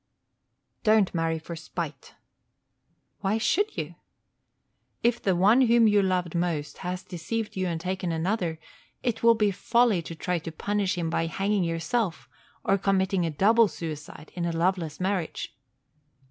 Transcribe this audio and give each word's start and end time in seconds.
Don't 0.81 1.13
marry 1.13 1.37
for 1.37 1.55
spite. 1.55 2.15
Why 3.19 3.37
should 3.37 3.77
you? 3.77 3.93
If 5.03 5.21
the 5.21 5.35
one 5.35 5.61
whom 5.61 5.87
you 5.87 6.01
loved 6.01 6.33
most 6.33 6.79
has 6.79 7.03
deceived 7.03 7.55
you 7.55 7.67
and 7.67 7.79
taken 7.79 8.11
another, 8.11 8.57
it 9.03 9.21
will 9.21 9.35
be 9.35 9.51
folly 9.51 10.01
to 10.01 10.15
try 10.15 10.39
to 10.39 10.51
punish 10.51 10.97
him 10.97 11.11
by 11.11 11.27
hanging 11.27 11.63
yourself, 11.63 12.27
or 12.63 12.79
committing 12.79 13.27
a 13.27 13.29
double 13.29 13.67
suicide 13.67 14.31
in 14.33 14.43
a 14.43 14.51
loveless 14.51 14.99
marriage. 14.99 15.55